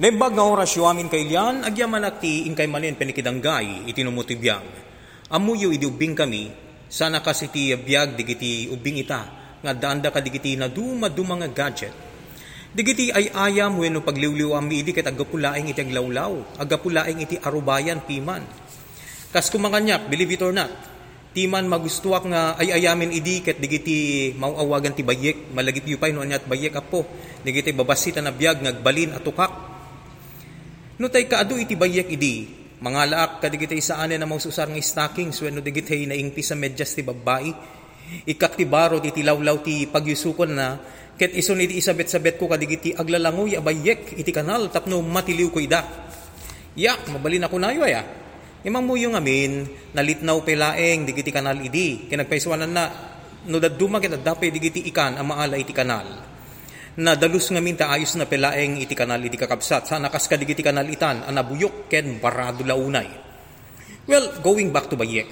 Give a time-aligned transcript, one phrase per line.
[0.00, 4.64] Nembag nga orasyo amin kay Lian, agyaman at ti ingkay manen penikidanggay, itinumutibiyang.
[5.28, 6.48] Amuyo idi ubing kami,
[6.88, 9.28] sana kasi ti biyag digiti ubing ita,
[9.60, 11.92] nga daanda ka digiti na duma mga gadget.
[12.72, 18.40] Digiti ay ayam wenno pagliwliw ami idi ket agapulaing iti aglawlaw, agapulaing iti arubayan piman.
[19.28, 20.72] Kas kumanganyak, believe it or not,
[21.36, 26.24] timan magustuak nga ay ayamin idi ket digiti mauawagan ti bayek, malagit yu pay no
[26.24, 27.04] anyat bayek apo,
[27.44, 29.69] digiti babasita na biyag ngagbalin atukak,
[31.00, 32.44] No tay kaadu iti bayek idi,
[32.76, 36.92] mga laak kadigiti isaan na maususar ng stockings when no digiti na ingpi sa medyas
[36.92, 37.48] ti babae.
[38.28, 40.76] Ikak ti baro iti lawlaw ti pagyusukon na
[41.16, 45.80] ket ison iti isabet-sabet ko kadigiti aglalangoy abayek iti kanal tapno matiliw ko ida.
[46.76, 48.04] Yak, mabalin ako nayo ya.
[48.68, 49.64] Imang mo yung amin,
[49.96, 52.12] nalitnaw pelaeng digiti kanal idi.
[52.12, 52.84] Kinagpaiswanan na,
[53.48, 56.29] no daduma kita dapay digiti ikan ang maala iti kanal
[56.98, 59.86] na dalus nga minta ayos na pelaeng iti kanal iti kakabsat.
[59.86, 63.06] Sa nakas kadig iti kanal itan, anabuyok ken barado launay.
[64.10, 65.30] Well, going back to Bayek.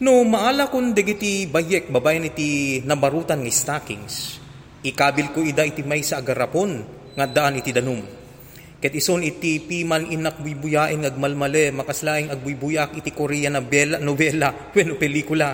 [0.00, 4.40] No, maala kun digiti Bayek, babayan iti nabarutan ng stockings.
[4.80, 6.80] Ikabil ko ida iti may sa agarapon,
[7.12, 8.00] nga daan iti danum.
[8.80, 14.96] Ket ison iti piman inak buibuyain agmalmale, makaslaing agbuibuyak iti Korea na bela, novela, bueno,
[14.96, 15.52] pelikula.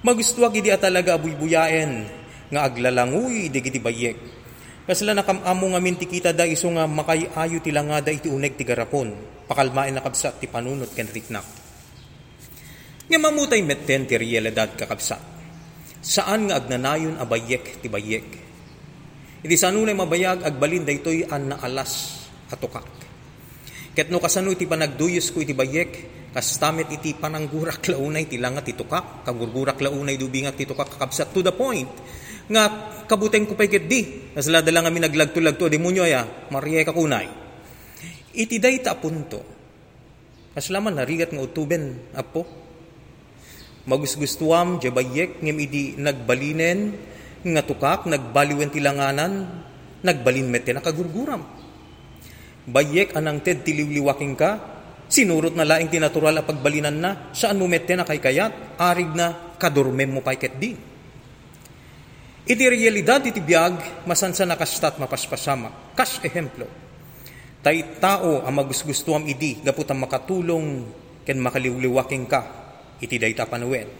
[0.00, 2.08] Magustuwag idi talaga buibuyain,
[2.50, 4.18] nga aglalanguy digiti bayek.
[4.86, 8.62] Kasla nakamamu nga minti kita da iso nga makayayo tila nga da iti uneg ti
[8.62, 9.10] garapon.
[9.50, 11.46] Pakalmain na kabsat ti panunot ken ritnak.
[13.10, 15.22] Nga mamutay metten ti realidad kakabsat.
[15.98, 17.26] Saan nga agnanayon a
[17.82, 18.26] ti bayek.
[19.42, 22.22] Iti sanunay mabayag agbalin daytoy an naalas
[22.54, 22.86] atukak.
[23.90, 25.90] Ket no kasano iti panagduyos ko iti bayek,
[26.30, 31.50] kastamet iti pananggurak launay ti langat ti kagurgurak launay dubingat ti tukak kakabsat to the
[31.50, 31.88] point
[32.50, 32.64] nga
[33.06, 34.32] kabuteng ko pay di.
[34.34, 37.26] Nasla lang kami naglagto-lagto, demonyo ya, Maria kakunay.
[38.36, 39.40] Iti day ta punto.
[40.52, 42.44] Kaslaman narigat nga utuben, apo.
[43.86, 46.92] Magusgustuam, jabayek, ngem idi nagbalinen,
[47.46, 49.46] nga tukak, nagbaliwen tilanganan,
[50.02, 51.44] nagbalin mete nakagurguram.
[52.66, 54.50] Bayek anang ted tiliwliwaking ka,
[55.06, 59.54] sinurot na laing tinatural a pagbalinan na, saan mo mete na kay kayat, arig na
[59.54, 60.95] kadurmem mo pay ket din.
[62.46, 65.90] Iti realidad iti biyag, masansa nakastat mapaspasama.
[65.98, 66.70] Kas ehemplo.
[67.58, 70.66] Tay tao ang magusgustuam idi, gaput ang makatulong
[71.26, 72.40] ken makaliwliwaking ka,
[73.02, 73.90] iti dayta panuwen.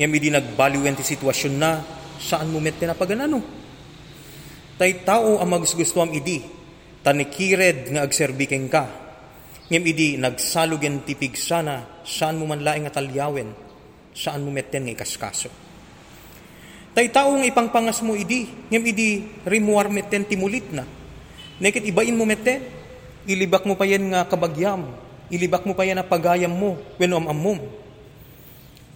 [0.00, 1.84] Ngam idi nagbaliwen ti sitwasyon na,
[2.16, 3.44] saan mo met na paganano?
[4.80, 6.40] Tay tao ang magusgustuam idi,
[7.04, 8.84] tanikired nga agserbiking ka.
[9.68, 13.52] Ngam idi nagsalugen ti pigsana, saan mo man laing atalyawen,
[14.16, 15.52] saan mo metten nga ikaskaso.
[16.96, 20.88] Tay taong ipangpangas mo idi, ngem idi rimuar meten timulit na.
[21.60, 22.64] Nekit ibain mo meten,
[23.28, 24.96] ilibak mo pa yan nga kabagyam,
[25.28, 27.60] ilibak mo pa yan na pagayam mo, when amamom.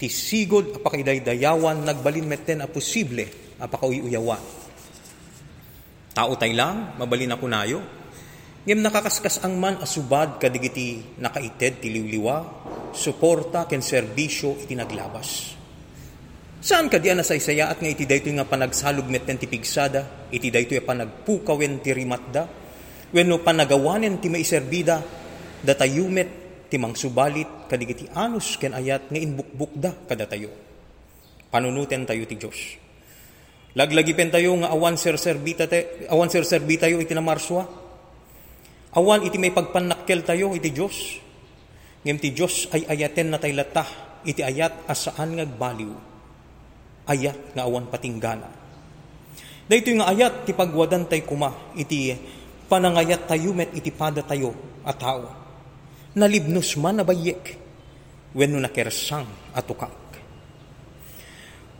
[0.00, 3.28] Ti sigod apakidaydayawan, nagbalin meten a posible,
[3.60, 4.40] apakauyuyawan.
[6.16, 7.84] Tao tay lang, mabalin ako nayo.
[8.64, 12.36] Ngem nakakaskas ang man asubad kadigiti nakaited tiliwliwa,
[12.96, 15.59] suporta ken serbisyo iti naglabas.
[16.60, 20.76] Saan ka diyan nasaysaya at nga iti dayto nga panagsalog met ti pigsada, iti dayto
[20.76, 22.44] nga panagpukawen ti rimatda,
[23.16, 25.00] wenno panagawanen ti maiserbida,
[25.64, 26.28] datayumet
[26.68, 30.52] ti mangsubalit kadigiti anus ken ayat nga inbukbukda kadatayo.
[31.48, 32.76] Panunuten tayo ti Diyos.
[33.72, 37.64] Laglagipen tayo nga awan sir serbita te, awan sir serbita tayo iti namarswa.
[39.00, 41.24] Awan iti may pagpanakkel tayo iti Diyos.
[42.04, 46.09] Ngem ti Diyos ay ayaten na tay latah iti ayat asaan ngagbaliw
[47.06, 48.48] ayat nga awan patinggana.
[49.70, 52.10] Dahito nga ayat ti pagwadan tay kuma iti
[52.66, 54.50] panangayat tayo met iti pada tayo
[54.82, 55.30] at tao.
[56.18, 57.54] Nalibnos man na bayek
[58.34, 60.00] when no nakersang atukak.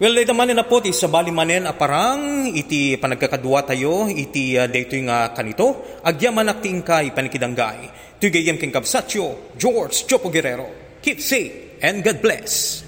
[0.01, 4.97] Well, dito manin na po, ti sabali manen aparang, iti panagkakadwa tayo, iti uh, dito
[5.05, 7.79] nga kanito, agyaman akting kay panikidanggay.
[8.17, 10.97] Ito gayem king kapsatyo, George Chopo Guerrero.
[11.05, 12.81] Keep safe and God bless.